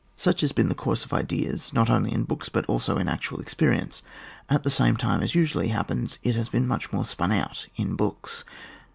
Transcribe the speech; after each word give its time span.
Such 0.15 0.41
has 0.41 0.51
been 0.51 0.67
the 0.67 0.73
course 0.73 1.05
of 1.05 1.13
ideas, 1.13 1.73
not 1.73 1.87
only 1.87 2.11
in 2.11 2.23
books 2.23 2.49
but 2.49 2.65
also 2.65 2.97
in 2.97 3.07
actual 3.07 3.37
experi 3.37 3.79
ence, 3.83 4.01
at 4.49 4.63
the 4.63 4.71
same 4.71 4.97
time, 4.97 5.21
as 5.21 5.35
usually 5.35 5.67
hap 5.67 5.89
pens, 5.89 6.17
it 6.23 6.33
has 6.33 6.49
been 6.49 6.67
much 6.67 6.91
more 6.91 7.05
spun 7.05 7.31
out 7.31 7.67
in 7.75 7.93
books. 7.93 8.43